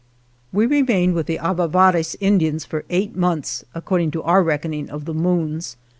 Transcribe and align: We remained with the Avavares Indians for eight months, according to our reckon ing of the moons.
We 0.51 0.65
remained 0.65 1.13
with 1.13 1.27
the 1.27 1.37
Avavares 1.37 2.15
Indians 2.19 2.65
for 2.65 2.85
eight 2.89 3.15
months, 3.15 3.63
according 3.75 4.09
to 4.17 4.23
our 4.23 4.41
reckon 4.41 4.73
ing 4.73 4.89
of 4.89 5.05
the 5.05 5.13
moons. 5.13 5.77